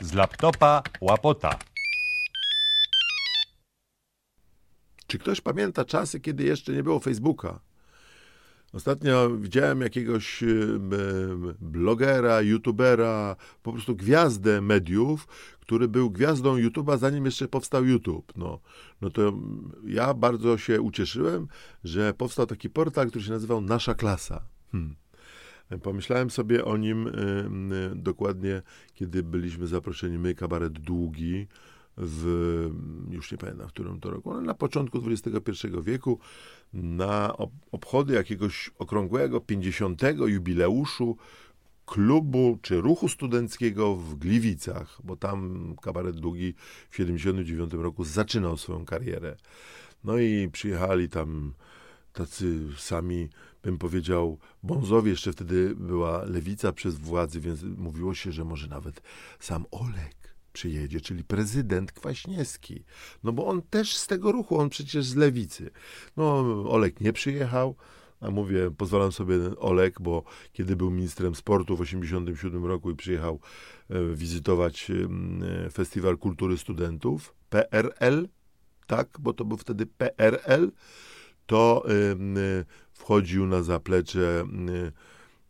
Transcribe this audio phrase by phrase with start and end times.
[0.00, 1.58] Z laptopa łapota.
[5.06, 7.60] Czy ktoś pamięta czasy, kiedy jeszcze nie było Facebooka?
[8.72, 10.90] Ostatnio widziałem jakiegoś em,
[11.60, 15.26] blogera, youtubera, po prostu gwiazdę mediów,
[15.60, 18.32] który był gwiazdą YouTube'a, zanim jeszcze powstał YouTube.
[18.36, 18.60] No,
[19.00, 19.32] no to
[19.84, 21.48] ja bardzo się ucieszyłem,
[21.84, 24.42] że powstał taki portal, który się nazywał Nasza Klasa.
[24.72, 25.01] Hmm.
[25.82, 28.62] Pomyślałem sobie o nim em, dokładnie,
[28.94, 31.46] kiedy byliśmy zaproszeni my, kabaret Długi,
[31.96, 32.70] w,
[33.10, 36.18] już nie pamiętam w którym to roku, ale na początku XXI wieku,
[36.72, 40.02] na ob- obchody jakiegoś okrągłego 50.
[40.26, 41.16] jubileuszu
[41.86, 46.54] klubu czy ruchu studenckiego w Gliwicach, bo tam kabaret Długi
[46.90, 49.36] w 79 roku zaczynał swoją karierę.
[50.04, 51.52] No i przyjechali tam
[52.12, 53.28] tacy sami,
[53.62, 55.10] bym powiedział, bonzowie.
[55.10, 59.02] Jeszcze wtedy była lewica przez władzy, więc mówiło się, że może nawet
[59.38, 60.22] sam Olek
[60.52, 62.84] przyjedzie, czyli prezydent Kwaśniewski.
[63.24, 65.70] No bo on też z tego ruchu, on przecież z lewicy.
[66.16, 66.38] No,
[66.70, 67.76] Olek nie przyjechał,
[68.20, 70.22] a mówię, pozwalam sobie Olek, bo
[70.52, 73.40] kiedy był ministrem sportu w 1987 roku i przyjechał
[73.90, 78.28] e, wizytować e, Festiwal Kultury Studentów, PRL,
[78.86, 80.72] tak, bo to był wtedy PRL,
[81.46, 81.92] to e,
[83.02, 84.44] wchodził na zaplecze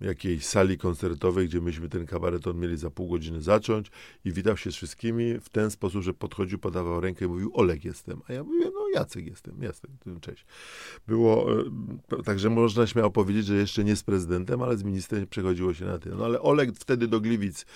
[0.03, 3.91] jakiejś sali koncertowej, gdzie myśmy ten kabareton mieli za pół godziny zacząć
[4.25, 7.85] i witał się z wszystkimi w ten sposób, że podchodził, podawał rękę i mówił Olek
[7.85, 10.47] jestem, a ja mówię, no Jacek jestem, jestem, cześć.
[11.09, 11.47] Było,
[12.19, 15.85] e, także można śmiało powiedzieć, że jeszcze nie z prezydentem, ale z ministrem przechodziło się
[15.85, 16.19] na tym.
[16.19, 17.67] No ale Olek wtedy do Gliwic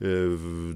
[0.00, 0.74] w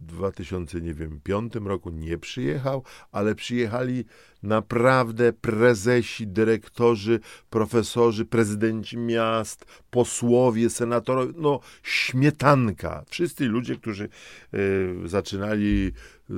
[0.00, 4.04] 2005 roku nie przyjechał, ale przyjechali
[4.42, 10.21] naprawdę prezesi, dyrektorzy, profesorzy, prezydenci miast, posłowie,
[10.70, 13.04] senatorowie, no śmietanka.
[13.08, 14.08] Wszyscy ludzie, którzy
[14.54, 15.92] y, zaczynali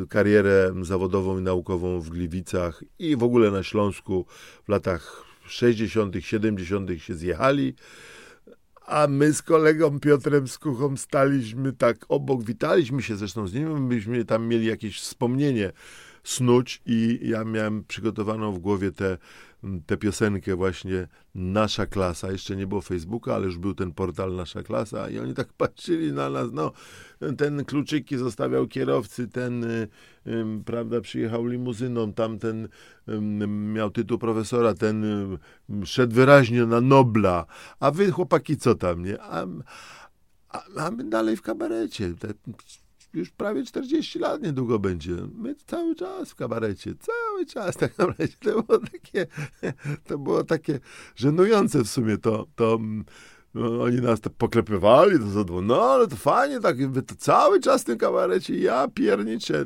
[0.08, 4.26] karierę zawodową i naukową w Gliwicach i w ogóle na Śląsku
[4.64, 6.90] w latach 60., 70.
[6.98, 7.74] się zjechali
[8.86, 14.24] a my z kolegą Piotrem Skuchą staliśmy tak obok, witaliśmy się zresztą z nim, byśmy
[14.24, 15.72] tam mieli jakieś wspomnienie
[16.24, 19.18] snuć i ja miałem przygotowaną w głowie tę
[19.86, 22.32] te piosenkę właśnie Nasza Klasa.
[22.32, 26.12] Jeszcze nie było Facebooka, ale już był ten portal Nasza Klasa i oni tak patrzyli
[26.12, 26.72] na nas, no
[27.38, 29.88] ten kluczyki zostawiał kierowcy, ten y,
[30.64, 32.68] prawda, przyjechał limuzyną, tamten
[33.48, 35.04] miał tytuł profesora, ten
[35.84, 37.46] szedł wyraźnie na Nobla,
[37.80, 39.22] a wy chłopaki co tam, nie?
[39.22, 39.46] A,
[40.48, 42.14] a, a my dalej w kabarecie.
[42.14, 42.28] Te,
[43.14, 45.16] już prawie 40 lat niedługo będzie.
[45.34, 48.28] My cały czas w kabarecie, cały czas tak naprawdę.
[48.28, 49.26] To było takie,
[50.06, 50.80] to było takie
[51.16, 52.78] żenujące w sumie to, to
[53.54, 57.60] no, oni nas tak poklepywali, to zadło, no ale to fajnie, tak wy to cały
[57.60, 59.64] czas w tym kabarecie, ja pierniczę.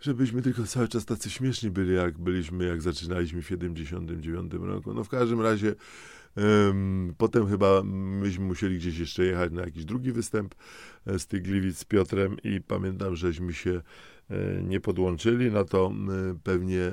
[0.00, 4.94] Żebyśmy tylko cały czas tacy śmieszni byli, jak byliśmy, jak zaczynaliśmy w 79 roku.
[4.94, 5.74] No w każdym razie
[7.18, 10.54] Potem chyba myśmy musieli gdzieś jeszcze jechać na jakiś drugi występ
[11.06, 13.80] e, z tych Gliwic z Piotrem i pamiętam, żeśmy się
[14.30, 15.92] e, nie podłączyli na to
[16.42, 16.92] pewnie e,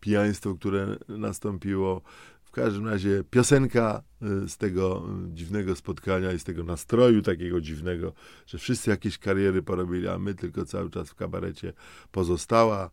[0.00, 2.02] pijaństwo, które nastąpiło.
[2.42, 4.02] W każdym razie piosenka
[4.46, 8.12] z tego dziwnego spotkania i z tego nastroju takiego dziwnego,
[8.46, 11.72] że wszyscy jakieś kariery porobili, a my tylko cały czas w kabarecie
[12.12, 12.90] pozostała.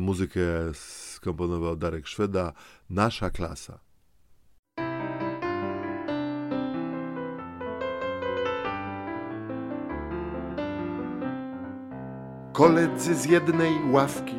[0.00, 0.40] Muzykę
[0.74, 2.52] skomponował Darek Szweda,
[2.90, 3.80] nasza klasa.
[12.54, 14.38] Koledzy z jednej ławki,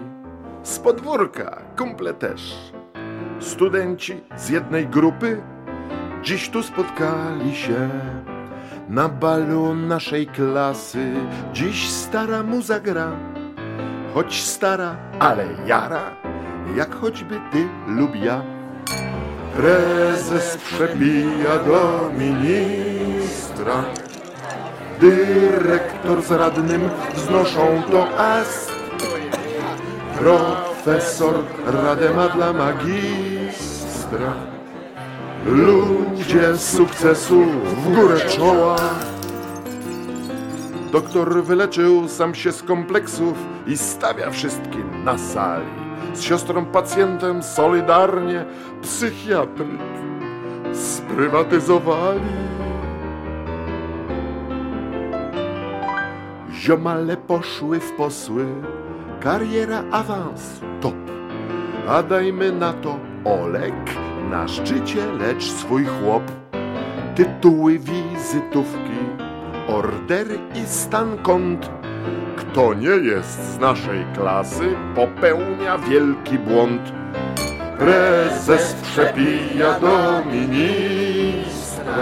[0.63, 2.71] z podwórka, kumple też.
[3.39, 5.41] Studenci z jednej grupy
[6.23, 7.89] dziś tu spotkali się.
[8.89, 11.13] Na balu naszej klasy
[11.53, 13.11] dziś stara muza gra,
[14.13, 16.15] choć stara, ale jara,
[16.75, 18.41] jak choćby ty lub ja.
[19.57, 23.83] Prezes przebija do ministra
[24.99, 28.71] Dyrektor z radnym wznoszą to ast.
[30.19, 31.35] Profesor
[31.65, 34.33] radę ma dla magistra.
[35.45, 38.75] Ludzie sukcesu w górę czoła.
[40.91, 43.37] Doktor wyleczył sam się z kompleksów
[43.67, 45.65] i stawia wszystkim na sali.
[46.13, 48.45] Z siostrą pacjentem solidarnie
[48.81, 49.79] psychiatryk
[50.73, 52.21] sprywatyzowali.
[56.65, 58.45] Ziomale poszły w posły,
[59.19, 60.95] kariera awans top.
[61.87, 63.73] A dajmy na to Olek
[64.31, 66.23] na szczycie, lecz swój chłop.
[67.15, 68.99] Tytuły wizytówki,
[69.67, 71.69] ordery i stan kont
[72.37, 76.81] Kto nie jest z naszej klasy, popełnia wielki błąd.
[77.79, 81.95] Prezes przepija do ministra.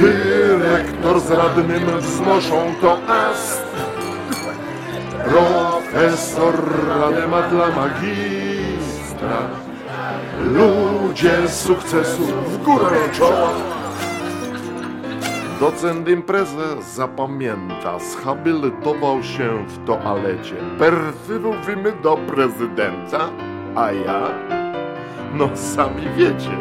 [0.00, 0.47] Dyrektor
[1.20, 3.62] z radnym wznoszą to ast.
[5.24, 6.54] Profesor
[6.88, 9.38] radę ma dla magistra.
[10.44, 13.50] Ludzie sukcesu w górę czoła.
[15.60, 20.54] Docent imprezę zapamięta, zhabilitował się w toalecie.
[20.78, 23.28] Perfilujemy do prezydenta,
[23.76, 24.28] a ja?
[25.34, 26.56] No sami wiecie,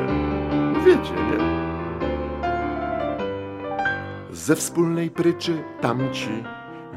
[0.85, 1.66] wiecie, nie?
[4.37, 6.43] Ze wspólnej pryczy tamci,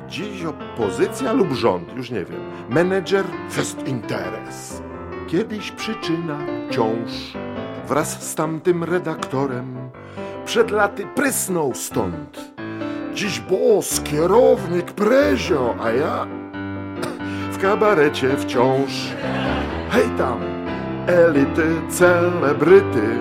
[0.09, 4.83] dziś opozycja lub rząd, już nie wiem, menedżer fest interes.
[5.29, 6.39] Kiedyś przyczyna
[6.71, 7.11] ciąż
[7.89, 9.77] wraz z tamtym redaktorem
[10.45, 12.53] przed laty prysnął stąd.
[13.15, 16.27] Dziś boss, kierownik, prezio, a ja
[17.53, 19.15] w kabarecie wciąż.
[19.91, 20.41] Hej tam,
[21.07, 23.19] elity, celebryty.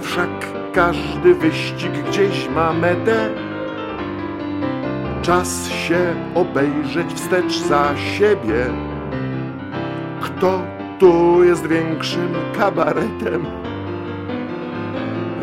[0.00, 3.30] Wszak każdy wyścig gdzieś ma metę.
[5.22, 8.66] Czas się obejrzeć wstecz za siebie.
[10.20, 10.62] Kto
[10.98, 13.46] tu jest większym kabaretem?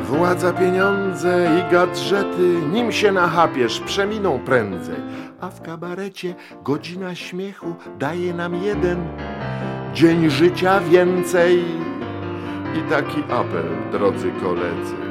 [0.04, 5.00] Władza, pieniądze i gadżety, nim się nachapiesz, przeminą prędzej.
[5.42, 8.98] A w kabarecie godzina śmiechu daje nam jeden
[9.94, 11.64] dzień życia więcej.
[12.76, 15.03] I taki apel, drodzy koledzy.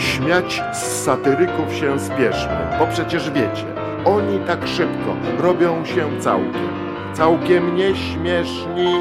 [0.00, 3.64] Śmiać z satyryków się spieszmy, bo przecież wiecie,
[4.04, 6.68] oni tak szybko robią się całkiem,
[7.14, 8.94] całkiem nieśmieszni.